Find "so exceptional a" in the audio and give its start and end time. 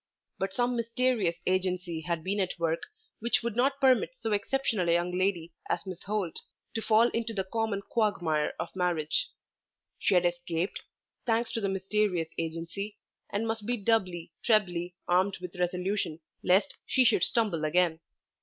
4.17-4.93